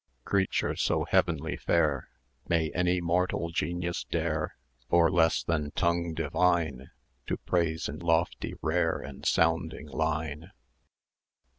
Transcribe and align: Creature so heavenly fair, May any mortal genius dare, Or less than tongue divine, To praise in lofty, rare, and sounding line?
Creature 0.23 0.75
so 0.77 1.05
heavenly 1.05 1.55
fair, 1.55 2.09
May 2.47 2.71
any 2.71 2.99
mortal 3.01 3.51
genius 3.51 4.03
dare, 4.03 4.55
Or 4.89 5.11
less 5.11 5.43
than 5.43 5.69
tongue 5.75 6.15
divine, 6.15 6.89
To 7.27 7.37
praise 7.37 7.87
in 7.87 7.99
lofty, 7.99 8.55
rare, 8.63 8.97
and 8.97 9.27
sounding 9.27 9.85
line? 9.87 10.49